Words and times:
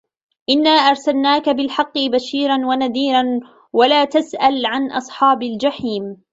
إِنَّا 0.49 0.69
أَرْسَلْنَاكَ 0.69 1.49
بِالْحَقِّ 1.49 1.97
بَشِيرًا 2.13 2.65
وَنَذِيرًا 2.65 3.39
ۖ 3.39 3.43
وَلَا 3.73 4.05
تُسْأَلُ 4.05 4.65
عَنْ 4.65 4.91
أَصْحَابِ 4.91 5.43
الْجَحِيمِ 5.43 6.21